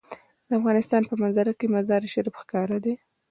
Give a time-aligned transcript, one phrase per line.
[0.47, 2.93] د افغانستان په منظره کې مزارشریف ښکاره ده.